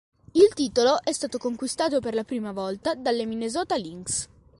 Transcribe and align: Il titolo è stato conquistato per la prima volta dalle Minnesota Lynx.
Il 0.33 0.49
titolo 0.55 0.99
è 1.03 1.11
stato 1.11 1.37
conquistato 1.37 1.99
per 1.99 2.15
la 2.15 2.23
prima 2.23 2.51
volta 2.51 2.95
dalle 2.95 3.27
Minnesota 3.27 3.75
Lynx. 3.75 4.27